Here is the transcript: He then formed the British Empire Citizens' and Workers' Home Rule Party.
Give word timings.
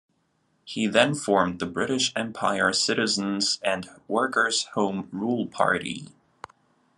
He 0.65 0.87
then 0.87 1.13
formed 1.13 1.59
the 1.59 1.67
British 1.67 2.11
Empire 2.15 2.73
Citizens' 2.73 3.59
and 3.63 3.87
Workers' 4.07 4.63
Home 4.73 5.07
Rule 5.11 5.45
Party. 5.45 6.07